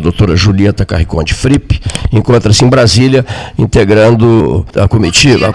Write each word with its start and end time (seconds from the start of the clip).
doutora 0.00 0.36
Julieta 0.36 0.84
Carriconde 0.84 1.34
Fripp, 1.34 1.80
encontra-se 2.12 2.64
em 2.64 2.68
Brasília, 2.68 3.24
integrando 3.58 4.66
a 4.76 4.88
comitiva. 4.88 5.52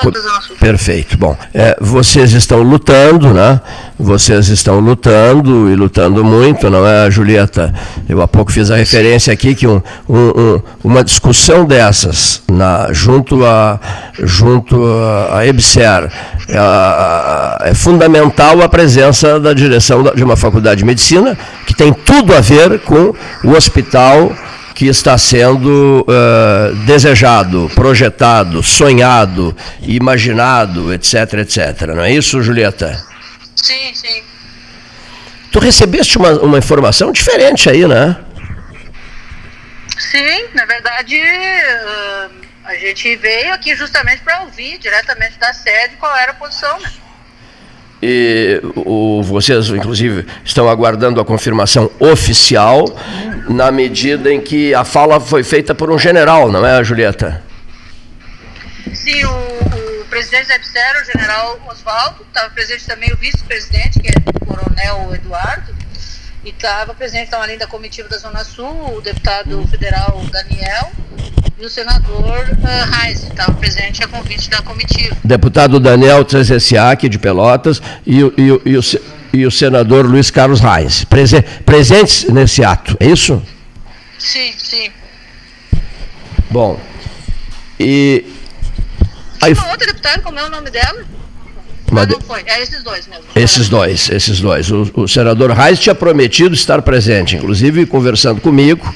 Perfeito. 0.59 1.17
Bom, 1.17 1.35
é, 1.53 1.75
vocês 1.81 2.31
estão 2.33 2.61
lutando, 2.61 3.33
né? 3.33 3.59
Vocês 3.97 4.49
estão 4.49 4.79
lutando 4.79 5.69
e 5.71 5.75
lutando 5.75 6.23
muito, 6.23 6.69
não 6.69 6.85
é, 6.85 7.09
Julieta? 7.09 7.73
Eu 8.07 8.21
há 8.21 8.27
pouco 8.27 8.51
fiz 8.51 8.69
a 8.69 8.75
referência 8.75 9.31
aqui 9.31 9.55
que 9.55 9.67
um, 9.67 9.81
um, 10.07 10.17
um, 10.17 10.61
uma 10.83 11.03
discussão 11.03 11.65
dessas, 11.65 12.41
na, 12.49 12.91
junto 12.91 13.45
a 13.45 13.79
junto 14.19 14.85
a, 14.85 15.39
a 15.39 15.47
EBSER, 15.47 16.11
é, 16.47 17.69
é 17.69 17.73
fundamental 17.73 18.61
a 18.61 18.69
presença 18.69 19.39
da 19.39 19.53
direção 19.53 20.03
de 20.03 20.23
uma 20.23 20.35
faculdade 20.35 20.79
de 20.79 20.85
medicina 20.85 21.37
que 21.65 21.73
tem 21.73 21.91
tudo 21.91 22.35
a 22.35 22.41
ver 22.41 22.79
com 22.79 23.13
o 23.43 23.51
hospital 23.51 24.31
que 24.75 24.87
está 24.87 25.17
sendo 25.17 26.05
uh, 26.05 26.75
desejado, 26.85 27.71
projetado, 27.73 28.61
sonhado, 28.61 29.55
imaginado, 29.81 30.93
etc, 30.93 31.33
etc. 31.35 31.87
Não 31.95 32.03
é 32.03 32.11
isso, 32.11 32.41
Julieta? 32.41 33.01
Sim, 33.55 33.93
sim. 33.93 34.21
Tu 35.49 35.59
recebeste 35.59 36.17
uma, 36.17 36.31
uma 36.41 36.57
informação 36.57 37.13
diferente 37.13 37.69
aí, 37.69 37.87
né? 37.87 38.17
Sim, 39.97 40.45
na 40.53 40.65
verdade, 40.65 41.15
uh, 41.15 42.44
a 42.65 42.75
gente 42.75 43.15
veio 43.15 43.53
aqui 43.53 43.75
justamente 43.75 44.21
para 44.21 44.41
ouvir 44.41 44.77
diretamente 44.79 45.37
da 45.37 45.53
sede 45.53 45.95
qual 45.97 46.15
era 46.15 46.31
a 46.31 46.35
posição, 46.35 46.79
né? 46.79 46.91
E 48.01 48.59
o, 48.75 49.23
vocês, 49.23 49.69
inclusive, 49.69 50.27
estão 50.43 50.69
aguardando 50.69 51.21
a 51.21 51.25
confirmação 51.25 51.89
oficial, 51.99 52.85
na 53.49 53.71
medida 53.71 54.31
em 54.31 54.41
que 54.41 54.73
a 54.73 54.83
fala 54.83 55.19
foi 55.19 55.43
feita 55.43 55.73
por 55.73 55.89
um 55.89 55.97
general, 55.97 56.51
não 56.51 56.65
é, 56.65 56.83
Julieta? 56.83 57.41
Sim, 58.93 59.23
o, 59.25 60.01
o 60.01 60.05
presidente 60.05 60.47
da 60.47 60.55
EBSER, 60.55 61.01
o 61.01 61.05
general 61.05 61.59
Oswaldo, 61.71 62.25
estava 62.27 62.49
presente 62.49 62.85
também 62.85 63.11
o 63.13 63.17
vice-presidente, 63.17 63.99
que 63.99 64.09
é 64.09 64.13
o 64.35 64.45
coronel 64.45 65.15
Eduardo, 65.15 65.73
e 66.43 66.49
estava 66.49 66.93
presente 66.93 67.27
então, 67.27 67.41
além 67.41 67.57
da 67.57 67.65
comitiva 67.65 68.07
da 68.09 68.17
Zona 68.17 68.43
Sul, 68.43 68.97
o 68.97 69.01
deputado 69.01 69.65
federal 69.67 70.21
Daniel, 70.31 70.91
e 71.57 71.65
o 71.65 71.69
senador 71.69 72.49
uh, 72.49 72.91
Reis, 72.91 73.21
que 73.21 73.31
estava 73.31 73.53
presente 73.53 74.03
a 74.03 74.07
convite 74.07 74.49
da 74.49 74.61
comitiva. 74.61 75.15
Deputado 75.23 75.79
Daniel 75.79 76.25
Trezessiak, 76.25 77.07
de 77.07 77.17
Pelotas, 77.17 77.81
e, 78.05 78.19
e, 78.19 78.61
e, 78.65 78.77
o, 78.77 78.81
e 79.33 79.45
o 79.45 79.51
senador 79.51 80.05
Luiz 80.05 80.29
Carlos 80.29 80.59
Reis, 80.59 81.05
prese, 81.05 81.41
presentes 81.65 82.25
nesse 82.25 82.63
ato, 82.63 82.97
é 82.99 83.07
isso? 83.07 83.41
Sim, 84.19 84.53
sim. 84.57 84.91
Bom, 86.49 86.79
e... 87.79 88.25
Aí... 89.41 89.53
Uma 89.53 89.71
outra 89.71 89.87
deputada, 89.87 90.21
como 90.21 90.37
é 90.39 90.43
o 90.43 90.49
nome 90.49 90.69
dela? 90.69 91.05
Mas 91.91 92.07
não 92.07 92.19
foi, 92.21 92.41
é 92.45 92.61
esses 92.61 92.83
dois 92.83 93.07
mesmo. 93.07 93.23
Esses 93.35 93.69
dois, 93.69 94.09
esses 94.09 94.39
dois. 94.41 94.71
O, 94.71 94.91
o 94.95 95.07
senador 95.07 95.51
Reis 95.51 95.79
tinha 95.79 95.95
prometido 95.95 96.53
estar 96.53 96.81
presente, 96.81 97.35
inclusive 97.35 97.85
conversando 97.85 98.41
comigo, 98.41 98.93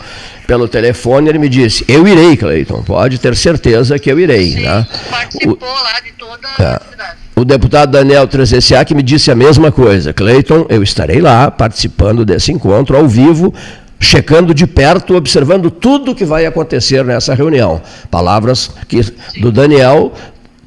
pelo 0.50 0.68
telefone, 0.68 1.30
ele 1.30 1.38
me 1.38 1.48
disse: 1.48 1.86
Eu 1.88 2.08
irei, 2.08 2.36
Cleiton, 2.36 2.82
pode 2.82 3.20
ter 3.20 3.36
certeza 3.36 4.00
que 4.00 4.12
eu 4.12 4.20
irei. 4.20 4.54
Sim, 4.54 4.62
né? 4.64 4.88
Participou 5.10 5.58
o, 5.62 5.84
lá 5.84 6.00
de 6.00 6.12
toda 6.14 6.48
é, 6.58 6.64
a 6.64 6.82
cidade. 6.90 7.17
O 7.36 7.45
deputado 7.45 7.92
Daniel 7.92 8.28
Trezessiak 8.28 8.95
me 8.95 9.04
disse 9.04 9.30
a 9.30 9.36
mesma 9.36 9.72
coisa. 9.72 10.12
Cleiton, 10.12 10.66
eu 10.67 10.82
estarei 10.82 11.22
lá 11.22 11.52
participando 11.52 12.26
desse 12.26 12.52
encontro 12.52 12.98
ao 12.98 13.08
vivo, 13.08 13.54
checando 14.00 14.52
de 14.52 14.66
perto, 14.66 15.16
observando 15.16 15.70
tudo 15.70 16.16
que 16.16 16.26
vai 16.26 16.48
acontecer 16.48 17.06
nessa 17.06 17.36
reunião. 17.36 17.80
Palavras 18.10 18.72
que, 18.88 19.02
do 19.40 19.52
Daniel 19.52 20.12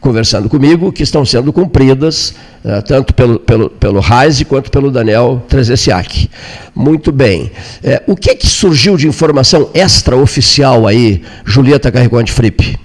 conversando 0.03 0.49
comigo 0.49 0.93
que 0.93 1.05
estão 1.05 1.25
sendo 1.25 1.53
cumpridas, 1.53 2.35
uh, 2.65 2.83
tanto 2.87 3.15
pelo, 3.15 3.39
pelo, 3.39 3.71
pelo 3.71 4.01
Reise 4.01 4.45
quanto 4.45 4.71
pelo 4.71 4.91
Daniel 4.91 5.43
Trezessiak. 5.49 6.29
Muito 6.75 7.13
bem. 7.13 7.53
É, 7.83 8.03
o 8.07 8.17
que, 8.17 8.35
que 8.35 8.49
surgiu 8.49 8.97
de 8.97 9.07
informação 9.07 9.71
extraoficial 9.73 10.89
aí, 10.89 11.25
Julieta 11.45 11.91
Carregante 11.91 12.33
Fripp? 12.33 12.79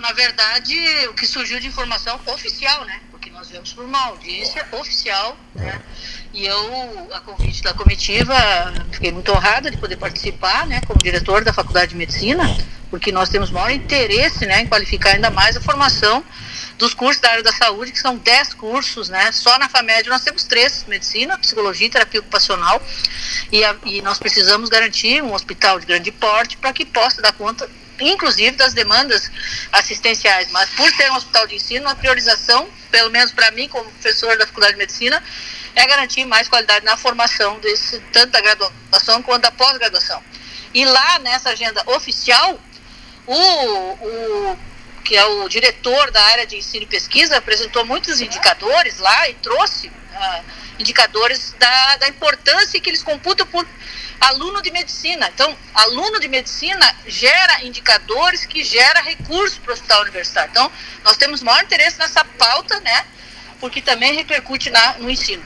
Na 0.00 0.12
verdade, 0.12 0.74
o 1.10 1.14
que 1.14 1.26
surgiu 1.26 1.60
de 1.60 1.66
informação 1.66 2.18
oficial, 2.26 2.84
né? 2.86 3.00
Porque 3.10 3.28
nós 3.30 3.50
vemos 3.50 3.72
por 3.72 3.84
uma 3.84 4.06
audiência 4.06 4.64
oficial, 4.72 5.36
né? 5.54 5.80
E 6.32 6.46
eu, 6.46 7.08
a 7.12 7.20
convite 7.20 7.62
da 7.62 7.74
comitiva, 7.74 8.34
fiquei 8.90 9.10
muito 9.10 9.32
honrada 9.32 9.70
de 9.70 9.76
poder 9.76 9.96
participar, 9.96 10.66
né? 10.66 10.80
Como 10.86 10.98
diretor 11.02 11.44
da 11.44 11.52
Faculdade 11.52 11.90
de 11.90 11.96
Medicina 11.96 12.56
porque 12.90 13.10
nós 13.10 13.28
temos 13.28 13.50
maior 13.50 13.70
interesse 13.70 14.46
né, 14.46 14.60
em 14.60 14.66
qualificar 14.66 15.10
ainda 15.10 15.30
mais 15.30 15.56
a 15.56 15.60
formação 15.60 16.24
dos 16.78 16.94
cursos 16.94 17.20
da 17.20 17.30
área 17.30 17.42
da 17.42 17.52
saúde, 17.52 17.92
que 17.92 17.98
são 17.98 18.16
10 18.16 18.54
cursos, 18.54 19.08
né? 19.08 19.32
Só 19.32 19.58
na 19.58 19.68
FAMED 19.68 20.08
nós 20.08 20.22
temos 20.22 20.44
três, 20.44 20.84
medicina, 20.86 21.38
psicologia 21.38 21.86
e 21.86 21.90
terapia 21.90 22.20
ocupacional, 22.20 22.82
e, 23.50 23.64
a, 23.64 23.74
e 23.84 24.02
nós 24.02 24.18
precisamos 24.18 24.68
garantir 24.68 25.22
um 25.22 25.32
hospital 25.32 25.80
de 25.80 25.86
grande 25.86 26.12
porte 26.12 26.56
para 26.56 26.72
que 26.72 26.84
possa 26.84 27.22
dar 27.22 27.32
conta, 27.32 27.68
inclusive, 27.98 28.56
das 28.56 28.74
demandas 28.74 29.30
assistenciais. 29.72 30.50
Mas 30.50 30.68
por 30.70 30.90
ser 30.92 31.10
um 31.10 31.16
hospital 31.16 31.46
de 31.46 31.54
ensino, 31.54 31.88
a 31.88 31.94
priorização, 31.94 32.68
pelo 32.90 33.10
menos 33.10 33.32
para 33.32 33.50
mim, 33.52 33.68
como 33.68 33.90
professor 33.92 34.36
da 34.36 34.46
Faculdade 34.46 34.74
de 34.74 34.78
Medicina, 34.78 35.22
é 35.74 35.86
garantir 35.86 36.24
mais 36.26 36.48
qualidade 36.48 36.84
na 36.84 36.96
formação, 36.96 37.58
desse, 37.60 38.00
tanto 38.12 38.32
da 38.32 38.40
graduação 38.40 39.22
quanto 39.22 39.42
da 39.42 39.50
pós-graduação. 39.50 40.22
E 40.74 40.84
lá, 40.84 41.18
nessa 41.20 41.50
agenda 41.50 41.82
oficial, 41.86 42.58
o, 43.26 43.34
o 43.34 44.58
que 45.04 45.16
é 45.16 45.24
o 45.24 45.48
diretor 45.48 46.10
da 46.10 46.20
área 46.20 46.46
de 46.46 46.56
ensino 46.56 46.82
e 46.82 46.86
pesquisa, 46.86 47.36
apresentou 47.36 47.84
muitos 47.84 48.20
indicadores 48.20 48.98
lá 48.98 49.28
e 49.28 49.34
trouxe 49.34 49.88
uh, 49.88 50.44
indicadores 50.78 51.54
da, 51.58 51.96
da 51.98 52.08
importância 52.08 52.80
que 52.80 52.90
eles 52.90 53.02
computam 53.02 53.46
por 53.46 53.66
aluno 54.20 54.60
de 54.62 54.70
medicina. 54.70 55.30
Então, 55.32 55.56
aluno 55.74 56.18
de 56.18 56.28
medicina 56.28 56.96
gera 57.06 57.64
indicadores 57.64 58.44
que 58.44 58.64
gera 58.64 59.00
recursos 59.00 59.58
para 59.58 59.70
o 59.70 59.74
hospital 59.74 60.02
universitário. 60.02 60.50
Então, 60.50 60.72
nós 61.04 61.16
temos 61.16 61.42
maior 61.42 61.62
interesse 61.62 61.98
nessa 61.98 62.24
pauta, 62.24 62.80
né? 62.80 63.04
Porque 63.60 63.80
também 63.80 64.14
repercute 64.14 64.70
na, 64.70 64.94
no 64.94 65.08
ensino. 65.08 65.44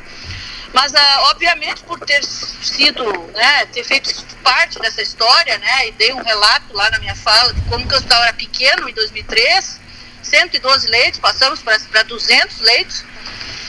Mas, 0.73 0.95
ah, 0.95 1.23
obviamente, 1.31 1.83
por 1.83 1.99
ter 2.01 2.23
sido, 2.25 3.05
né, 3.35 3.67
ter 3.67 3.85
feito 3.85 4.11
parte 4.43 4.79
dessa 4.79 5.03
história, 5.03 5.59
né, 5.59 5.89
e 5.89 5.93
dei 5.93 6.13
um 6.13 6.23
relato 6.23 6.73
lá 6.73 6.89
na 6.91 6.99
minha 6.99 7.15
fala 7.17 7.53
de 7.53 7.61
como 7.63 7.87
que 7.87 7.95
o 7.95 7.97
hospital 7.97 8.23
era 8.23 8.33
pequeno 8.33 8.89
em 8.89 8.95
2003, 8.95 9.81
112 10.23 10.89
leitos, 10.89 11.19
passamos 11.19 11.61
para 11.61 12.03
200 12.05 12.61
leitos, 12.61 13.05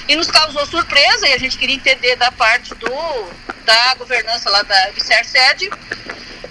e 0.07 0.15
nos 0.15 0.29
causou 0.29 0.65
surpresa, 0.65 1.27
e 1.27 1.33
a 1.33 1.37
gente 1.37 1.57
queria 1.57 1.75
entender 1.75 2.15
da 2.17 2.31
parte 2.31 2.73
do, 2.75 3.29
da 3.65 3.95
governança 3.95 4.49
lá 4.49 4.61
da 4.61 4.89
Vicer 4.91 5.25
Sede, 5.25 5.69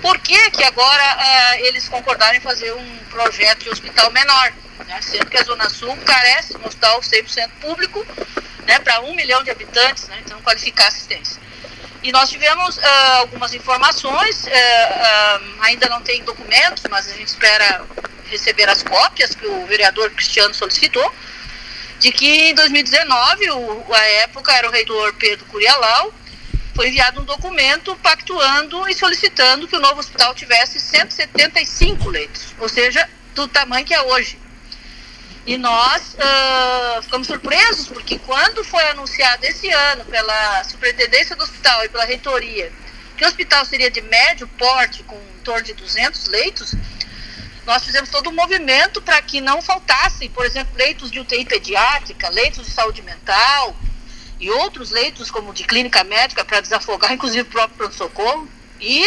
por 0.03 0.19
que 0.19 0.51
que 0.51 0.65
agora 0.65 1.03
ah, 1.03 1.61
eles 1.61 1.89
concordaram 1.89 2.37
em 2.37 2.41
fazer 2.41 2.73
um 2.73 2.99
projeto 3.11 3.65
de 3.65 3.71
hospital 3.71 4.11
menor, 4.11 4.53
né, 4.87 5.01
sendo 5.03 5.27
que 5.27 5.37
a 5.37 5.45
Zona 5.45 5.69
Sul 5.69 5.97
carece 5.99 6.55
de 6.55 6.61
um 6.61 6.67
hospital 6.67 7.01
100% 7.01 7.51
público, 7.61 8.05
né, 8.67 8.79
para 8.79 9.01
um 9.01 9.15
milhão 9.15 9.43
de 9.43 9.51
habitantes, 9.51 10.09
né, 10.09 10.21
então 10.25 10.41
qualificar 10.43 10.89
assistência. 10.89 11.41
E 12.03 12.11
nós 12.13 12.31
tivemos 12.31 12.79
uh, 12.79 12.83
algumas 13.19 13.53
informações, 13.53 14.45
uh, 14.45 14.49
uh, 14.49 15.63
ainda 15.63 15.87
não 15.89 16.01
tem 16.01 16.25
documentos, 16.25 16.83
mas 16.89 17.11
a 17.11 17.15
gente 17.15 17.29
espera 17.29 17.85
receber 18.31 18.69
as 18.71 18.83
cópias 18.83 19.35
que 19.35 19.47
o 19.47 19.67
vereador 19.67 20.11
Cristiano 20.11 20.55
solicitou, 20.55 21.15
de 21.99 22.11
que 22.11 22.49
em 22.51 22.55
2019, 22.55 23.51
o, 23.51 23.87
a 23.93 24.05
época 24.23 24.51
era 24.53 24.67
o 24.67 24.71
reitor 24.71 25.13
Pedro 25.15 25.45
Curialau, 25.47 26.15
foi 26.75 26.89
enviado 26.89 27.21
um 27.21 27.25
documento 27.25 27.95
pactuando 27.97 28.89
e 28.89 28.95
solicitando 28.95 29.69
que 29.69 29.77
o 29.77 29.81
novo 29.81 30.01
hospital 30.01 30.35
tivesse 30.35 30.81
175 30.81 32.09
leitos, 32.09 32.55
ou 32.59 32.69
seja, 32.69 33.07
do 33.35 33.47
tamanho 33.47 33.85
que 33.85 33.93
é 33.93 34.01
hoje. 34.01 34.39
E 35.47 35.57
nós 35.57 36.15
uh, 36.15 37.03
ficamos 37.03 37.27
surpresos, 37.27 37.89
porque 37.89 38.19
quando 38.19 38.63
foi 38.63 38.87
anunciado 38.89 39.45
esse 39.47 39.71
ano 39.71 40.05
pela 40.05 40.65
Superintendência 40.65 41.35
do 41.35 41.43
Hospital 41.43 41.85
e 41.85 41.89
pela 41.89 42.05
Reitoria 42.05 42.71
que 43.21 43.25
o 43.27 43.29
hospital 43.29 43.67
seria 43.67 43.91
de 43.91 44.01
médio 44.01 44.49
porte, 44.49 45.03
com 45.03 45.15
em 45.15 45.43
torno 45.43 45.63
de 45.63 45.75
200 45.75 46.27
leitos, 46.29 46.75
nós 47.67 47.85
fizemos 47.85 48.09
todo 48.09 48.31
um 48.31 48.33
movimento 48.33 49.03
para 49.03 49.21
que 49.21 49.43
não 49.43 49.61
faltassem, 49.61 50.31
por 50.31 50.47
exemplo, 50.47 50.75
leitos 50.75 51.11
de 51.11 51.21
UTI 51.21 51.45
pediátrica, 51.45 52.31
leitos 52.31 52.65
de 52.65 52.73
saúde 52.73 53.03
mental 53.03 53.77
e 54.39 54.51
outros 54.51 54.91
leitos 54.91 55.31
como 55.31 55.53
de 55.53 55.65
clínica 55.65 56.03
médica 56.03 56.43
para 56.47 56.63
desafogar, 56.63 57.13
inclusive 57.15 57.43
o 57.43 57.53
próprio 57.53 57.77
pronto-socorro. 57.77 58.49
E 58.81 59.05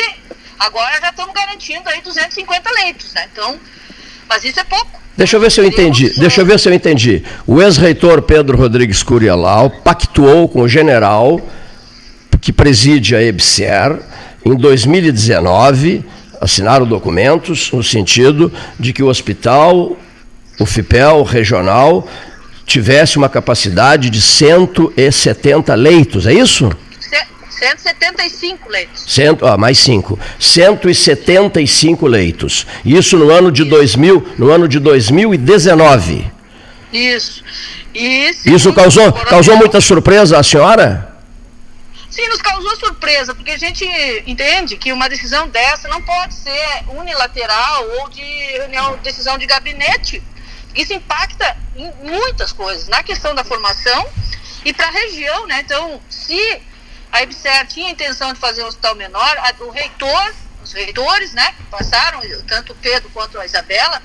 agora 0.59 1.01
já 1.01 1.09
estamos 1.09 1.33
garantindo 1.33 1.89
aí 1.89 2.00
250 2.01 2.69
leitos, 2.71 3.13
né? 3.13 3.27
Então, 3.31 3.59
mas 4.27 4.44
isso 4.44 4.59
é 4.59 4.63
pouco. 4.63 5.01
Deixa 5.15 5.36
eu 5.36 5.42
ver 5.42 5.51
se 5.51 5.62
eu 5.62 5.65
entendi. 5.65 6.12
Deixa 6.18 6.42
eu 6.42 6.45
ver 6.45 6.60
se 6.60 6.68
eu 6.68 6.74
entendi. 6.74 7.24
O 7.45 7.62
ex-reitor 7.62 8.21
Pedro 8.21 8.57
Rodrigues 8.57 9.04
Curialau 9.04 9.69
pactuou 9.69 10.48
com 10.48 10.62
o 10.62 10.68
general 10.68 11.39
que 12.42 12.51
preside 12.51 13.15
a 13.15 13.21
EBSER 13.21 14.00
em 14.45 14.56
2019, 14.56 16.04
assinaram 16.42 16.86
documentos 16.86 17.71
no 17.71 17.81
sentido 17.81 18.51
de 18.77 18.92
que 18.92 19.01
o 19.01 19.07
hospital, 19.07 19.95
o 20.60 20.65
FIPEL 20.65 21.24
regional, 21.24 22.06
tivesse 22.66 23.18
uma 23.18 23.30
capacidade 23.30 24.09
de 24.09 24.19
170 24.19 25.74
leitos, 25.75 26.27
é 26.27 26.33
isso? 26.33 26.69
175 27.63 28.69
leitos. 28.69 29.06
Cento, 29.07 29.45
ah, 29.45 29.57
mais 29.57 29.77
5. 29.80 30.19
175 30.38 32.06
leitos. 32.06 32.68
Isso 32.83 33.18
no 33.18 33.31
ano 33.31 33.51
de 33.51 33.63
2000, 33.63 34.33
no 34.38 34.51
ano 34.51 34.68
de 34.68 34.80
2019. 34.80 36.30
Isso. 36.92 37.42
Isso 37.94 38.74
causou, 38.74 39.13
causou 39.13 39.56
muita 39.56 39.80
surpresa 39.80 40.38
à 40.38 40.44
senhora? 40.44 41.10
Sim, 42.10 42.27
nos 42.27 42.42
causou 42.42 42.75
surpresa, 42.75 43.33
porque 43.33 43.51
a 43.51 43.57
gente 43.57 43.86
entende 44.27 44.75
que 44.75 44.92
uma 44.92 45.07
decisão 45.07 45.48
dessa 45.48 45.88
não 45.88 46.01
pode 46.01 46.33
ser 46.33 46.83
unilateral 46.89 47.88
ou 48.00 48.09
de 48.09 48.21
reunião, 48.21 49.00
decisão 49.01 49.38
de 49.38 49.45
gabinete. 49.45 50.21
Isso 50.75 50.94
impacta 50.94 51.56
em 51.75 51.92
muitas 52.04 52.51
coisas, 52.51 52.88
na 52.88 53.01
questão 53.04 53.33
da 53.33 53.44
formação 53.44 54.06
e 54.66 54.74
para 54.74 54.88
a 54.88 54.92
região, 54.92 55.48
né? 55.48 55.62
Então, 55.63 56.00
se 56.09 56.62
a 57.13 57.21
EBSER 57.21 57.68
tinha 57.68 57.89
a 57.89 57.92
intenção 57.92 58.33
de 58.33 58.39
fazer 58.39 58.63
um 58.63 58.68
hospital 58.68 58.95
menor, 58.95 59.38
a, 59.38 59.54
o 59.63 59.69
reitor, 59.69 60.33
os 60.63 60.74
reitores, 60.74 61.31
né, 61.33 61.54
que 61.56 61.63
passaram, 61.65 62.19
tanto 62.48 62.74
o 62.74 62.75
Pedro 62.75 63.07
quanto 63.12 63.39
a 63.39 63.45
Isabela, 63.45 64.01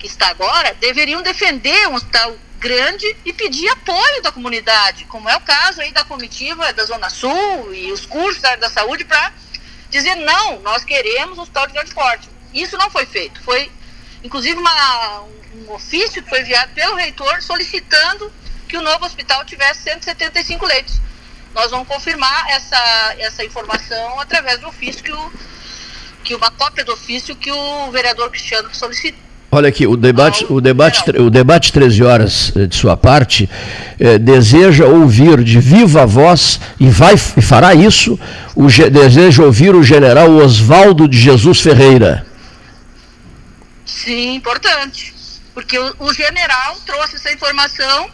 que 0.00 0.08
está 0.08 0.30
agora, 0.30 0.74
deveriam 0.74 1.22
defender 1.22 1.86
um 1.88 1.94
hospital 1.94 2.36
grande 2.58 3.06
e 3.24 3.32
pedir 3.32 3.68
apoio 3.68 4.20
da 4.20 4.32
comunidade, 4.32 5.04
como 5.04 5.28
é 5.28 5.36
o 5.36 5.40
caso 5.42 5.80
aí 5.80 5.92
da 5.92 6.02
comitiva 6.02 6.72
da 6.72 6.84
Zona 6.84 7.08
Sul 7.08 7.72
e 7.72 7.92
os 7.92 8.04
cursos 8.04 8.42
da 8.42 8.48
área 8.50 8.60
da 8.62 8.70
saúde 8.70 9.04
para 9.04 9.32
dizer 9.88 10.16
não, 10.16 10.58
nós 10.58 10.84
queremos 10.84 11.38
um 11.38 11.42
hospital 11.42 11.68
de 11.68 11.74
grande 11.74 11.94
porte. 11.94 12.28
Isso 12.52 12.76
não 12.76 12.90
foi 12.90 13.06
feito. 13.06 13.40
Foi, 13.42 13.70
inclusive, 14.24 14.58
uma, 14.58 15.20
um, 15.20 15.66
um 15.68 15.72
ofício 15.72 16.20
que 16.20 16.28
foi 16.28 16.40
enviado 16.40 16.72
pelo 16.72 16.96
reitor 16.96 17.40
solicitando 17.42 18.32
que 18.68 18.76
o 18.76 18.82
novo 18.82 19.06
hospital 19.06 19.44
tivesse 19.44 19.82
175 19.84 20.66
leitos. 20.66 21.00
Nós 21.54 21.70
vamos 21.70 21.86
confirmar 21.86 22.46
essa, 22.50 23.14
essa 23.18 23.44
informação 23.44 24.20
através 24.20 24.58
do 24.60 24.68
ofício 24.68 25.02
que 25.02 25.12
o 25.12 25.32
que 26.24 26.34
uma 26.34 26.50
cópia 26.50 26.82
do 26.82 26.94
ofício 26.94 27.36
que 27.36 27.52
o 27.52 27.90
vereador 27.90 28.30
Cristiano 28.30 28.70
solicitou 28.72 29.22
Olha 29.56 29.68
aqui, 29.68 29.86
o 29.86 29.96
debate, 29.96 30.44
o 30.50 30.60
debate, 30.60 31.10
o 31.10 31.30
debate 31.30 31.72
13 31.72 32.02
horas 32.02 32.52
eh, 32.56 32.66
de 32.66 32.74
sua 32.74 32.96
parte 32.96 33.48
eh, 34.00 34.18
deseja 34.18 34.84
ouvir 34.84 35.44
de 35.44 35.60
viva 35.60 36.04
voz 36.04 36.58
e 36.80 36.88
vai 36.88 37.14
e 37.14 37.40
fará 37.40 37.72
isso. 37.72 38.18
O, 38.56 38.66
deseja 38.66 39.44
ouvir 39.44 39.76
o 39.76 39.82
general 39.84 40.28
Oswaldo 40.28 41.06
de 41.06 41.16
Jesus 41.16 41.60
Ferreira. 41.60 42.26
Sim, 43.86 44.34
importante, 44.34 45.14
porque 45.54 45.78
o, 45.78 45.94
o 46.00 46.12
general 46.12 46.76
trouxe 46.84 47.14
essa 47.14 47.32
informação 47.32 48.10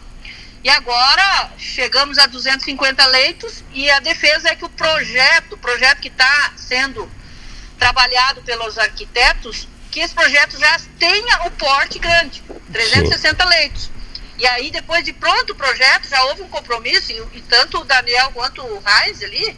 e 0.63 0.69
agora 0.69 1.51
chegamos 1.57 2.17
a 2.17 2.27
250 2.27 3.05
leitos 3.07 3.63
e 3.73 3.89
a 3.89 3.99
defesa 3.99 4.49
é 4.49 4.55
que 4.55 4.65
o 4.65 4.69
projeto, 4.69 5.53
o 5.53 5.57
projeto 5.57 5.99
que 5.99 6.07
está 6.07 6.53
sendo 6.55 7.09
trabalhado 7.79 8.41
pelos 8.43 8.77
arquitetos 8.77 9.67
que 9.89 9.99
esse 9.99 10.13
projeto 10.13 10.57
já 10.57 10.79
tenha 10.97 11.45
o 11.45 11.51
porte 11.51 11.99
grande, 11.99 12.41
360 12.71 13.43
Sim. 13.43 13.49
leitos. 13.49 13.91
E 14.37 14.47
aí, 14.47 14.71
depois 14.71 15.03
de 15.03 15.13
pronto 15.13 15.51
o 15.51 15.55
projeto, 15.55 16.07
já 16.07 16.23
houve 16.23 16.41
um 16.41 16.47
compromisso, 16.47 17.11
e, 17.11 17.37
e 17.37 17.41
tanto 17.41 17.79
o 17.79 17.83
Daniel 17.83 18.31
quanto 18.31 18.63
o 18.63 18.79
Reis 18.79 19.21
ali, 19.21 19.55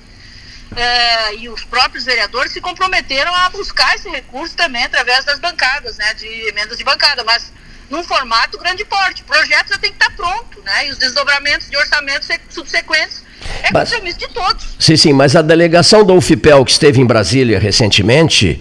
é, 0.75 1.35
e 1.35 1.47
os 1.49 1.63
próprios 1.63 2.03
vereadores 2.03 2.51
se 2.51 2.59
comprometeram 2.59 3.33
a 3.33 3.49
buscar 3.49 3.95
esse 3.95 4.09
recurso 4.09 4.55
também 4.55 4.83
através 4.83 5.23
das 5.23 5.39
bancadas, 5.39 5.97
né, 5.97 6.13
de 6.15 6.27
emendas 6.49 6.77
de 6.77 6.83
bancada, 6.83 7.23
mas 7.23 7.53
num 7.93 8.03
formato 8.03 8.57
grande 8.57 8.83
porte. 8.83 9.21
O 9.21 9.25
projeto 9.25 9.69
já 9.69 9.77
tem 9.77 9.91
que 9.91 10.03
estar 10.03 10.09
pronto, 10.15 10.59
né, 10.65 10.87
e 10.87 10.91
os 10.91 10.97
desdobramentos 10.97 11.69
de 11.69 11.77
orçamentos 11.77 12.27
subsequentes 12.49 13.23
é 13.61 13.71
compromisso 13.71 14.17
de 14.17 14.27
todos. 14.29 14.75
Sim, 14.79 14.97
sim, 14.97 15.13
mas 15.13 15.35
a 15.35 15.41
delegação 15.41 16.03
do 16.03 16.15
UFIPEL 16.15 16.65
que 16.65 16.71
esteve 16.71 16.99
em 16.99 17.05
Brasília 17.05 17.59
recentemente 17.59 18.59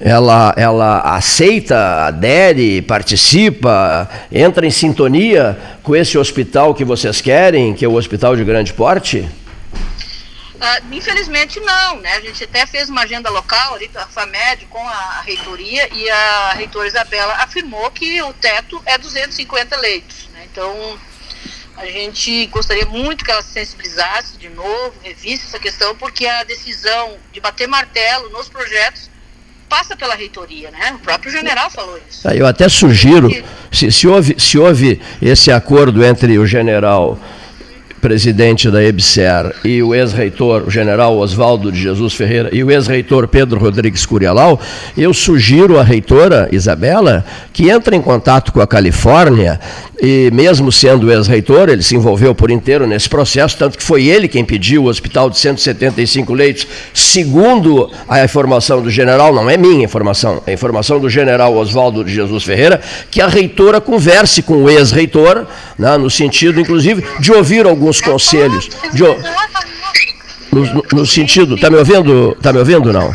ela, 0.00 0.52
ela 0.56 1.00
aceita, 1.16 2.06
adere, 2.06 2.82
participa, 2.82 4.08
entra 4.32 4.66
em 4.66 4.70
sintonia 4.70 5.56
com 5.82 5.94
esse 5.94 6.18
hospital 6.18 6.74
que 6.74 6.84
vocês 6.84 7.20
querem, 7.20 7.74
que 7.74 7.84
é 7.84 7.88
o 7.88 7.94
hospital 7.94 8.34
de 8.34 8.42
grande 8.42 8.72
porte? 8.72 9.28
Uh, 10.62 10.94
infelizmente 10.94 11.58
não, 11.58 11.98
né? 11.98 12.14
A 12.14 12.20
gente 12.20 12.44
até 12.44 12.64
fez 12.66 12.88
uma 12.88 13.02
agenda 13.02 13.28
local 13.28 13.74
ali, 13.74 13.90
a 13.96 14.06
FAMED, 14.06 14.66
com 14.66 14.78
a, 14.78 15.20
reitoria, 15.22 15.88
e 15.92 16.08
a 16.08 16.52
reitora 16.52 16.86
Isabela 16.86 17.34
afirmou 17.38 17.90
que 17.90 18.22
o 18.22 18.32
teto 18.34 18.80
é 18.86 18.96
250 18.96 19.76
leitos. 19.78 20.28
Né? 20.32 20.46
Então, 20.52 20.72
a 21.76 21.86
gente 21.86 22.46
gostaria 22.46 22.86
muito 22.86 23.24
que 23.24 23.32
ela 23.32 23.42
se 23.42 23.50
sensibilizasse 23.50 24.38
de 24.38 24.48
novo, 24.50 24.94
revisse 25.02 25.46
essa 25.46 25.58
questão, 25.58 25.96
porque 25.96 26.26
a 26.26 26.44
decisão 26.44 27.16
de 27.32 27.40
bater 27.40 27.66
martelo 27.66 28.30
nos 28.30 28.48
projetos 28.48 29.10
passa 29.68 29.96
pela 29.96 30.14
reitoria, 30.14 30.70
né? 30.70 30.92
O 30.94 30.98
próprio 30.98 31.32
general 31.32 31.70
falou 31.70 31.98
isso. 32.08 32.28
Eu 32.28 32.46
até 32.46 32.68
sugiro, 32.68 33.28
se, 33.72 33.90
se, 33.90 34.06
houve, 34.06 34.38
se 34.38 34.58
houve 34.58 35.00
esse 35.20 35.50
acordo 35.50 36.04
entre 36.04 36.38
o 36.38 36.46
general 36.46 37.18
presidente 38.02 38.68
da 38.68 38.82
EBSER, 38.82 39.54
e 39.64 39.80
o 39.80 39.94
ex-reitor, 39.94 40.64
o 40.66 40.70
general 40.70 41.16
Oswaldo 41.16 41.70
de 41.70 41.80
Jesus 41.80 42.12
Ferreira, 42.12 42.50
e 42.52 42.62
o 42.64 42.70
ex-reitor 42.70 43.28
Pedro 43.28 43.60
Rodrigues 43.60 44.04
Curialau, 44.04 44.60
eu 44.98 45.14
sugiro 45.14 45.78
à 45.78 45.84
reitora 45.84 46.48
Isabela 46.50 47.24
que 47.52 47.70
entre 47.70 47.94
em 47.94 48.02
contato 48.02 48.52
com 48.52 48.60
a 48.60 48.66
Califórnia, 48.66 49.60
e 50.04 50.32
mesmo 50.32 50.72
sendo 50.72 51.12
ex-reitor, 51.12 51.68
ele 51.68 51.80
se 51.80 51.94
envolveu 51.94 52.34
por 52.34 52.50
inteiro 52.50 52.88
nesse 52.88 53.08
processo, 53.08 53.56
tanto 53.56 53.78
que 53.78 53.84
foi 53.84 54.06
ele 54.06 54.26
quem 54.26 54.44
pediu 54.44 54.82
o 54.82 54.88
hospital 54.88 55.30
de 55.30 55.38
175 55.38 56.34
leitos, 56.34 56.66
segundo 56.92 57.88
a 58.08 58.24
informação 58.24 58.82
do 58.82 58.90
general, 58.90 59.32
não 59.32 59.48
é 59.48 59.56
minha 59.56 59.84
informação, 59.84 60.42
é 60.44 60.52
informação 60.52 60.98
do 60.98 61.08
general 61.08 61.54
Oswaldo 61.54 62.04
de 62.04 62.12
Jesus 62.12 62.42
Ferreira, 62.42 62.80
que 63.12 63.20
a 63.20 63.28
reitora 63.28 63.80
converse 63.80 64.42
com 64.42 64.64
o 64.64 64.68
ex-reitor, 64.68 65.46
né, 65.78 65.96
no 65.96 66.10
sentido, 66.10 66.60
inclusive, 66.60 67.04
de 67.20 67.30
ouvir 67.30 67.64
alguns 67.64 68.00
conselhos. 68.00 68.68
De, 68.92 69.04
no, 70.50 70.84
no, 70.92 71.06
sentido, 71.06 71.56
tá 71.56 71.70
me 71.70 71.76
ouvindo? 71.76 72.36
Tá 72.42 72.52
me 72.52 72.58
ouvindo 72.58 72.92
não? 72.92 73.14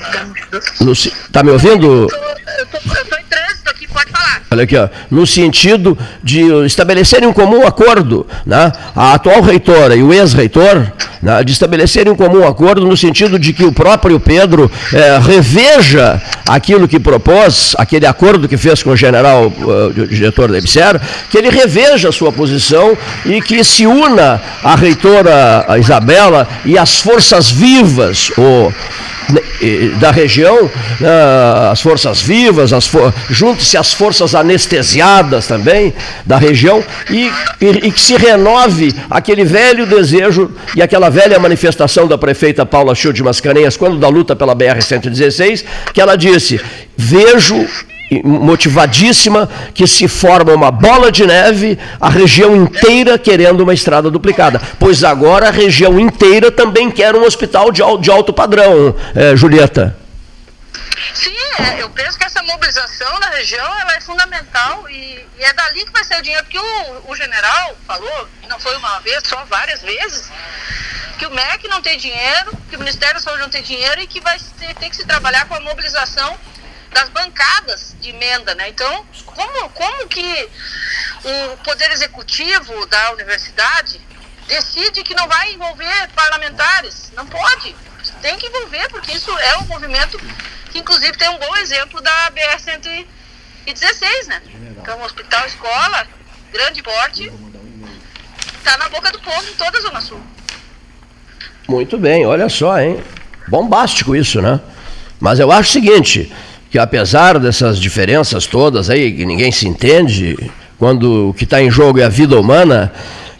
No, 0.79 0.93
tá 1.33 1.43
me 1.43 1.51
ouvindo? 1.51 1.85
Eu 1.85 2.65
tô, 2.67 2.77
eu 2.77 3.05
tô 3.05 3.17
em 3.17 3.25
trânsito 3.29 3.69
aqui, 3.69 3.87
pode 3.89 4.09
falar. 4.09 4.36
Olha 4.49 4.63
aqui, 4.63 4.77
ó, 4.77 4.87
no 5.11 5.27
sentido 5.27 5.97
de 6.23 6.41
estabelecerem 6.65 7.27
um 7.27 7.33
comum 7.33 7.67
acordo, 7.67 8.25
né? 8.45 8.71
A 8.95 9.13
atual 9.13 9.41
reitora 9.41 9.95
e 9.95 10.01
o 10.01 10.13
ex-reitor, 10.13 10.87
né, 11.21 11.43
de 11.43 11.51
estabelecerem 11.51 12.11
um 12.11 12.15
comum 12.15 12.47
acordo 12.47 12.85
no 12.85 12.95
sentido 12.95 13.39
de 13.39 13.53
que 13.53 13.63
o 13.63 13.71
próprio 13.71 14.19
Pedro 14.19 14.71
é, 14.93 15.19
reveja 15.19 16.21
aquilo 16.47 16.87
que 16.87 16.99
propôs, 16.99 17.75
aquele 17.77 18.05
acordo 18.05 18.47
que 18.47 18.57
fez 18.57 18.83
com 18.83 18.91
o 18.91 18.95
general, 18.97 19.47
o 19.47 20.07
diretor 20.07 20.51
da 20.51 20.57
que 21.29 21.37
ele 21.37 21.49
reveja 21.49 22.09
a 22.09 22.11
sua 22.11 22.31
posição 22.31 22.97
e 23.25 23.41
que 23.41 23.63
se 23.63 23.85
una 23.85 24.41
a 24.63 24.75
reitora 24.75 25.65
Isabela 25.79 26.47
e 26.65 26.77
as 26.77 26.99
forças 26.99 27.49
vivas, 27.49 28.31
o 28.37 28.71
da 29.99 30.11
região, 30.11 30.69
né, 30.99 31.09
as 31.71 31.81
forças 31.81 32.21
vivas, 32.21 32.71
as 32.71 32.87
for, 32.87 33.13
junte-se 33.29 33.77
às 33.77 33.93
forças 33.93 34.33
anestesiadas 34.33 35.47
também 35.47 35.93
da 36.25 36.37
região 36.37 36.83
e, 37.09 37.29
e, 37.59 37.65
e, 37.87 37.91
que 37.91 37.99
se 37.99 38.15
renove 38.15 38.93
aquele 39.09 39.43
velho 39.43 39.85
desejo 39.85 40.51
e 40.75 40.81
aquela 40.81 41.06
velha 41.09 41.39
manifestação 41.39 42.07
da 42.07 42.17
prefeita 42.17 42.65
Paula 42.65 42.95
Schild 42.95 43.15
de 43.15 43.23
Mascarenhas, 43.23 43.77
quando 43.77 43.97
da 43.97 44.07
luta 44.07 44.35
pela 44.35 44.55
BR-116, 44.55 45.65
que 45.93 46.01
ela 46.01 46.15
disse: 46.15 46.59
vejo 46.95 47.67
motivadíssima 48.23 49.49
que 49.73 49.85
se 49.85 50.07
forma 50.07 50.53
uma 50.53 50.71
bola 50.71 51.11
de 51.11 51.25
neve, 51.25 51.77
a 51.99 52.09
região 52.09 52.55
inteira 52.55 53.17
querendo 53.17 53.61
uma 53.61 53.73
estrada 53.73 54.09
duplicada. 54.09 54.61
Pois 54.79 55.03
agora 55.03 55.47
a 55.47 55.51
região 55.51 55.99
inteira 55.99 56.51
também 56.51 56.89
quer 56.89 57.15
um 57.15 57.23
hospital 57.23 57.71
de, 57.71 57.81
de 57.99 58.11
alto 58.11 58.31
padrão, 58.33 58.95
é, 59.15 59.35
Julieta. 59.35 59.95
Sim, 61.13 61.35
é, 61.59 61.81
eu 61.81 61.89
penso 61.89 62.17
que 62.17 62.25
essa 62.25 62.41
mobilização 62.43 63.19
na 63.19 63.29
região 63.29 63.65
ela 63.79 63.95
é 63.95 64.01
fundamental 64.01 64.89
e, 64.89 65.25
e 65.37 65.43
é 65.43 65.53
dali 65.53 65.85
que 65.85 65.91
vai 65.91 66.03
ser 66.03 66.17
o 66.19 66.21
dinheiro, 66.21 66.43
porque 66.43 66.59
o, 66.59 67.11
o 67.11 67.15
general 67.15 67.75
falou, 67.85 68.27
não 68.49 68.59
foi 68.59 68.75
uma 68.77 68.99
vez, 68.99 69.21
só 69.25 69.43
várias 69.45 69.81
vezes, 69.81 70.29
que 71.17 71.25
o 71.25 71.31
MEC 71.31 71.67
não 71.67 71.81
tem 71.81 71.97
dinheiro, 71.97 72.55
que 72.69 72.75
o 72.75 72.79
Ministério 72.79 73.15
da 73.15 73.19
Saúde 73.19 73.41
não 73.41 73.49
tem 73.49 73.63
dinheiro 73.63 73.99
e 74.01 74.07
que 74.07 74.21
vai 74.21 74.39
ter, 74.59 74.73
ter 74.75 74.89
que 74.89 74.95
se 74.95 75.05
trabalhar 75.05 75.45
com 75.47 75.55
a 75.55 75.59
mobilização 75.59 76.37
das 76.91 77.09
bancadas 77.09 77.95
de 77.99 78.09
emenda, 78.09 78.55
né? 78.55 78.69
Então, 78.69 79.05
como, 79.25 79.69
como 79.71 80.07
que 80.07 80.49
o 81.23 81.57
Poder 81.57 81.91
Executivo 81.91 82.85
da 82.85 83.11
universidade 83.11 83.99
decide 84.47 85.03
que 85.03 85.15
não 85.15 85.27
vai 85.27 85.53
envolver 85.53 86.09
parlamentares? 86.15 87.11
Não 87.15 87.25
pode. 87.25 87.75
tem 88.21 88.37
que 88.37 88.47
envolver, 88.47 88.87
porque 88.89 89.11
isso 89.11 89.31
é 89.37 89.57
um 89.57 89.65
movimento 89.65 90.17
que 90.71 90.79
inclusive 90.79 91.17
tem 91.17 91.29
um 91.29 91.37
bom 91.37 91.55
exemplo 91.57 92.01
da 92.01 92.31
BR-116, 92.31 94.27
né? 94.27 94.41
É 94.85 94.93
um 94.95 95.03
hospital 95.03 95.45
escola, 95.45 96.07
grande 96.51 96.81
porte, 96.81 97.31
está 98.57 98.77
na 98.77 98.87
boca 98.89 99.11
do 99.11 99.19
povo 99.19 99.49
em 99.49 99.55
toda 99.55 99.77
a 99.77 99.81
Zona 99.81 100.01
Sul. 100.01 100.36
Muito 101.67 101.97
bem, 101.97 102.25
olha 102.25 102.47
só, 102.47 102.79
hein? 102.79 102.97
Bombástico 103.47 104.15
isso, 104.15 104.41
né? 104.41 104.59
Mas 105.19 105.39
eu 105.39 105.51
acho 105.51 105.69
o 105.69 105.73
seguinte, 105.73 106.31
que 106.69 106.79
apesar 106.79 107.39
dessas 107.39 107.79
diferenças 107.79 108.45
todas 108.45 108.89
aí, 108.89 109.11
que 109.11 109.25
ninguém 109.25 109.51
se 109.51 109.67
entende, 109.67 110.37
quando 110.77 111.29
o 111.29 111.33
que 111.33 111.43
está 111.43 111.61
em 111.61 111.69
jogo 111.69 111.99
é 111.99 112.03
a 112.03 112.09
vida 112.09 112.39
humana, 112.39 112.91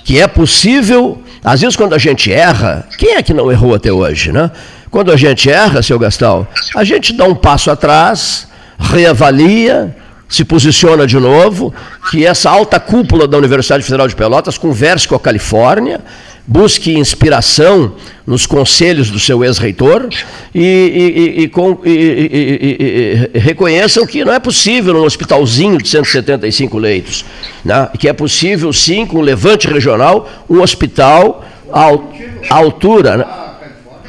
que 0.04 0.20
é 0.20 0.28
possível, 0.28 1.22
às 1.44 1.62
vezes 1.62 1.76
quando 1.76 1.94
a 1.94 1.98
gente 1.98 2.32
erra, 2.32 2.88
quem 2.98 3.16
é 3.16 3.24
que 3.24 3.34
não 3.34 3.52
errou 3.52 3.76
até 3.76 3.92
hoje, 3.92 4.32
né? 4.32 4.52
Quando 4.90 5.12
a 5.12 5.18
gente 5.18 5.50
erra, 5.50 5.82
seu 5.82 6.00
Gastal, 6.00 6.48
a 6.76 6.84
gente 6.84 7.14
dá 7.14 7.26
um 7.26 7.36
passo 7.36 7.70
atrás, 7.70 8.48
reavalia, 8.80 9.96
se 10.28 10.44
posiciona 10.44 11.08
de 11.08 11.18
novo, 11.18 11.74
que 12.12 12.26
essa 12.26 12.50
alta 12.50 12.80
cúpula 12.80 13.28
da 13.28 13.38
Universidade 13.38 13.84
Federal 13.84 14.08
de 14.08 14.16
Pelotas 14.16 14.58
converse 14.58 15.08
com 15.08 15.16
a 15.16 15.20
Califórnia, 15.20 16.02
busque 16.46 16.98
inspiração 16.98 17.94
nos 18.26 18.46
conselhos 18.46 19.10
do 19.10 19.20
seu 19.20 19.44
ex-reitor 19.44 20.08
e, 20.56 21.44
e, 21.44 21.52
e, 21.86 23.30
e, 23.34 23.40
reconheçam 23.40 24.06
que 24.06 24.24
não 24.24 24.34
é 24.34 24.40
possível 24.40 24.94
num 24.94 25.04
hospitalzinho 25.04 25.78
de 25.78 25.88
175 25.90 26.78
leitos, 26.78 27.26
né? 27.64 27.90
que 28.00 28.08
é 28.08 28.14
possível 28.14 28.72
sim, 28.72 29.06
com 29.06 29.20
um 29.20 29.22
levante 29.22 29.68
regional, 29.68 30.30
um 30.50 30.62
hospital 30.62 31.46
à 31.72 32.56
altura. 32.56 33.18
Né? 33.18 33.26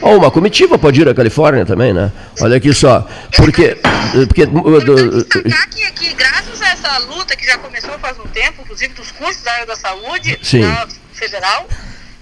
Ou 0.01 0.19
uma 0.19 0.31
comitiva 0.31 0.79
pode 0.79 1.01
ir 1.01 1.09
à 1.09 1.15
Califórnia 1.15 1.67
também, 1.67 1.93
né? 1.93 2.13
Olha 2.41 2.57
aqui 2.57 2.73
só. 2.73 3.07
Porque. 3.37 3.77
porque 4.29 4.47
destacar 4.47 5.69
que, 5.71 5.93
que 5.93 6.15
graças 6.15 6.63
a 6.63 6.69
essa 6.69 6.99
luta 6.99 7.37
que 7.37 7.45
já 7.45 7.59
começou 7.59 7.99
faz 7.99 8.19
um 8.19 8.27
tempo, 8.29 8.63
inclusive 8.63 8.95
dos 8.95 9.11
cursos 9.13 9.43
da 9.43 9.53
área 9.53 9.67
da 9.67 9.77
saúde 9.77 10.39
Sim. 10.43 10.63
federal, 11.13 11.69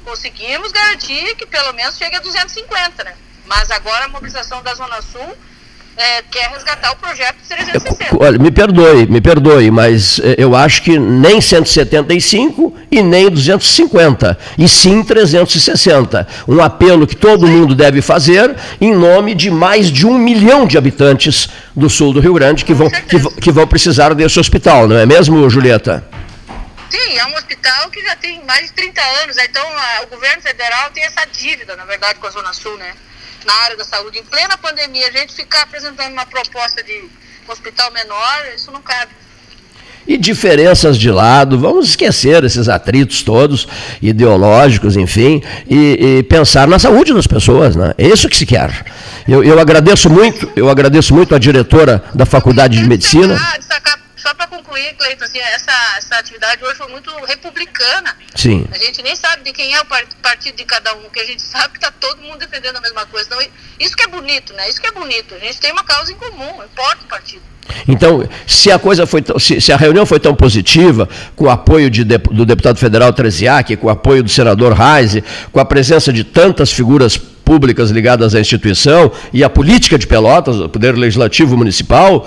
conseguimos 0.04 0.72
garantir 0.72 1.34
que 1.36 1.46
pelo 1.46 1.72
menos 1.72 1.96
chegue 1.96 2.16
a 2.16 2.20
250, 2.20 3.04
né? 3.04 3.12
Mas 3.46 3.70
agora 3.70 4.06
a 4.06 4.08
mobilização 4.08 4.62
da 4.62 4.74
Zona 4.74 5.00
Sul 5.02 5.36
é, 5.96 6.22
quer 6.30 6.50
resgatar 6.50 6.92
o 6.92 6.96
projeto 6.96 7.36
de 7.36 7.48
360. 7.48 8.16
Olha, 8.18 8.38
me 8.38 8.50
perdoe, 8.50 9.06
me 9.06 9.20
perdoe, 9.20 9.70
mas 9.70 10.18
é, 10.20 10.34
eu 10.38 10.54
acho 10.54 10.82
que 10.82 10.98
nem 10.98 11.40
175 11.40 12.74
e 12.90 13.02
nem 13.02 13.30
250, 13.30 14.38
e 14.58 14.68
sim 14.68 15.02
360. 15.02 16.26
Um 16.46 16.60
apelo 16.62 17.06
que 17.06 17.16
todo 17.16 17.46
mundo 17.46 17.74
deve 17.74 18.02
fazer 18.02 18.54
em 18.80 18.94
nome 18.94 19.34
de 19.34 19.50
mais 19.50 19.90
de 19.90 20.06
um 20.06 20.18
milhão 20.18 20.66
de 20.66 20.76
habitantes 20.76 21.48
do 21.74 21.88
sul 21.88 22.12
do 22.12 22.20
Rio 22.20 22.34
Grande 22.34 22.64
que 22.64 22.74
vão, 22.74 22.90
que, 22.90 23.40
que 23.40 23.50
vão 23.50 23.66
precisar 23.66 24.14
desse 24.14 24.38
hospital, 24.38 24.86
não 24.86 24.96
é 24.96 25.06
mesmo, 25.06 25.48
Julieta? 25.48 26.06
Sim, 26.90 27.18
é 27.18 27.26
um 27.26 27.34
hospital 27.34 27.90
que 27.90 28.00
já 28.02 28.14
tem 28.16 28.44
mais 28.44 28.66
de 28.66 28.72
30 28.72 29.00
anos, 29.22 29.36
né? 29.36 29.44
então 29.48 29.64
a, 29.66 30.02
o 30.04 30.06
governo 30.08 30.40
federal 30.42 30.90
tem 30.90 31.04
essa 31.04 31.26
dívida, 31.26 31.74
na 31.74 31.84
verdade, 31.84 32.18
com 32.18 32.26
a 32.26 32.30
Zona 32.30 32.52
Sul, 32.52 32.76
né? 32.76 32.92
Na 33.46 33.54
área 33.64 33.76
da 33.76 33.84
saúde. 33.84 34.18
Em 34.18 34.24
plena 34.24 34.58
pandemia, 34.58 35.08
a 35.08 35.12
gente 35.12 35.32
ficar 35.32 35.62
apresentando 35.62 36.12
uma 36.12 36.26
proposta 36.26 36.82
de 36.82 37.08
hospital 37.48 37.92
menor, 37.92 38.46
isso 38.54 38.72
não 38.72 38.82
cabe. 38.82 39.12
E 40.08 40.16
diferenças 40.16 40.96
de 40.96 41.10
lado, 41.10 41.58
vamos 41.58 41.88
esquecer 41.88 42.44
esses 42.44 42.68
atritos 42.68 43.22
todos, 43.22 43.66
ideológicos, 44.00 44.96
enfim, 44.96 45.42
e, 45.68 46.18
e 46.18 46.22
pensar 46.22 46.68
na 46.68 46.78
saúde 46.78 47.12
das 47.12 47.26
pessoas, 47.26 47.74
né? 47.74 47.92
É 47.98 48.06
isso 48.06 48.28
que 48.28 48.36
se 48.36 48.46
quer. 48.46 48.84
Eu, 49.26 49.42
eu 49.42 49.58
agradeço 49.58 50.08
muito, 50.08 50.48
eu 50.54 50.68
agradeço 50.68 51.12
muito 51.12 51.34
a 51.34 51.38
diretora 51.38 52.04
da 52.14 52.24
Faculdade 52.24 52.78
de 52.78 52.88
Medicina. 52.88 53.36
Concluir, 54.76 54.94
Cleiton, 54.94 55.24
assim, 55.24 55.38
essa, 55.38 55.72
essa 55.96 56.16
atividade 56.16 56.62
hoje 56.62 56.76
foi 56.76 56.88
muito 56.88 57.10
republicana. 57.24 58.14
Sim. 58.34 58.66
A 58.70 58.78
gente 58.78 59.02
nem 59.02 59.16
sabe 59.16 59.42
de 59.42 59.52
quem 59.52 59.74
é 59.74 59.80
o 59.80 59.86
partido 60.22 60.56
de 60.56 60.64
cada 60.64 60.94
um, 60.94 61.08
que 61.08 61.20
a 61.20 61.24
gente 61.24 61.40
sabe 61.42 61.70
que 61.70 61.78
está 61.78 61.90
todo 61.90 62.20
mundo 62.20 62.38
defendendo 62.38 62.76
a 62.76 62.80
mesma 62.80 63.06
coisa. 63.06 63.26
Então, 63.26 63.40
isso 63.80 63.96
que 63.96 64.04
é 64.04 64.08
bonito, 64.08 64.52
né? 64.52 64.68
Isso 64.68 64.80
que 64.80 64.86
é 64.86 64.92
bonito. 64.92 65.34
A 65.34 65.38
gente 65.38 65.58
tem 65.58 65.72
uma 65.72 65.84
causa 65.84 66.12
em 66.12 66.16
comum, 66.16 66.58
não 66.58 66.64
importa 66.64 67.04
o 67.04 67.08
partido. 67.08 67.42
Então, 67.88 68.28
se 68.46 68.70
a 68.70 68.78
coisa 68.78 69.06
foi 69.06 69.24
se, 69.38 69.60
se, 69.60 69.72
a 69.72 69.76
reunião 69.76 70.06
foi 70.06 70.20
tão 70.20 70.34
positiva, 70.34 71.08
com 71.34 71.46
o 71.46 71.50
apoio 71.50 71.90
de, 71.90 72.04
do 72.04 72.46
deputado 72.46 72.78
federal 72.78 73.12
Treziak, 73.12 73.76
com 73.76 73.88
o 73.88 73.90
apoio 73.90 74.22
do 74.22 74.28
senador 74.28 74.72
Reise, 74.72 75.24
com 75.50 75.58
a 75.58 75.64
presença 75.64 76.12
de 76.12 76.22
tantas 76.22 76.72
figuras 76.72 77.16
públicas 77.16 77.90
ligadas 77.90 78.34
à 78.34 78.40
instituição 78.40 79.10
e 79.32 79.42
à 79.42 79.50
política 79.50 79.98
de 79.98 80.06
Pelotas, 80.06 80.56
o 80.56 80.68
poder 80.68 80.96
legislativo 80.96 81.56
municipal, 81.56 82.26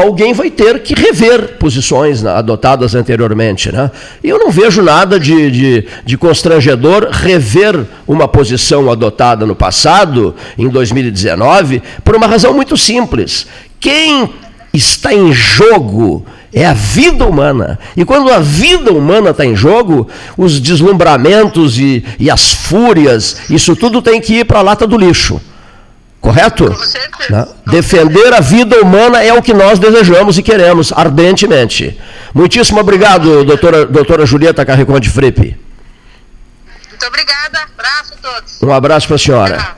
alguém 0.00 0.32
vai 0.32 0.50
ter 0.50 0.80
que 0.80 0.94
rever 0.94 1.56
posições 1.58 2.24
adotadas 2.24 2.94
anteriormente. 2.94 3.70
Né? 3.70 3.90
E 4.22 4.28
eu 4.28 4.38
não 4.38 4.50
vejo 4.50 4.82
nada 4.82 5.18
de, 5.18 5.50
de, 5.50 5.86
de, 6.04 6.18
constrangedor 6.18 7.08
rever 7.10 7.86
uma 8.06 8.26
posição 8.28 8.90
adotada 8.90 9.46
no 9.46 9.54
passado, 9.54 10.34
em 10.56 10.68
2019, 10.68 11.82
por 12.04 12.16
uma 12.16 12.26
razão 12.26 12.52
muito 12.52 12.76
simples. 12.76 13.46
Quem 13.78 14.30
está 14.72 15.12
em 15.12 15.32
jogo 15.32 16.24
é 16.52 16.66
a 16.66 16.72
vida 16.72 17.26
humana. 17.26 17.78
E 17.96 18.04
quando 18.04 18.30
a 18.30 18.38
vida 18.38 18.92
humana 18.92 19.30
está 19.30 19.44
em 19.44 19.54
jogo, 19.54 20.08
os 20.36 20.60
deslumbramentos 20.60 21.78
e, 21.78 22.04
e 22.18 22.30
as 22.30 22.52
fúrias, 22.52 23.42
isso 23.48 23.76
tudo 23.76 24.02
tem 24.02 24.20
que 24.20 24.40
ir 24.40 24.44
para 24.44 24.58
a 24.58 24.62
lata 24.62 24.86
do 24.86 24.98
lixo. 24.98 25.40
Correto? 26.20 26.68
Né? 27.30 27.48
Defender 27.66 28.34
a 28.34 28.40
vida 28.40 28.78
humana 28.80 29.22
é 29.22 29.32
o 29.32 29.42
que 29.42 29.54
nós 29.54 29.78
desejamos 29.78 30.36
e 30.36 30.42
queremos 30.42 30.92
ardentemente. 30.92 31.98
Muitíssimo 32.34 32.78
obrigado, 32.78 33.44
doutora, 33.44 33.86
doutora 33.86 34.26
Julieta 34.26 34.64
Carriconde 34.64 35.08
Fripe. 35.08 35.58
Muito 36.90 37.06
obrigada. 37.06 37.60
Abraço 37.72 38.14
a 38.14 38.16
todos. 38.16 38.62
Um 38.62 38.72
abraço 38.72 39.06
para 39.06 39.16
a 39.16 39.18
senhora. 39.18 39.76